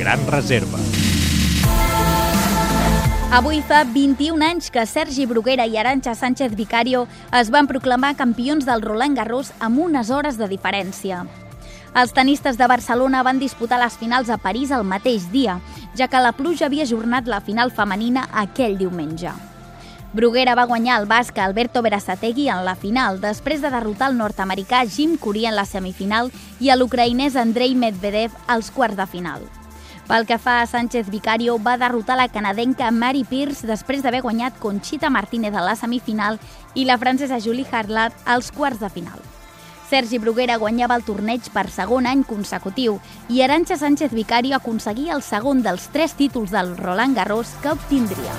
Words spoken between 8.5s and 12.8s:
del Roland Garros amb unes hores de diferència. Els tenistes de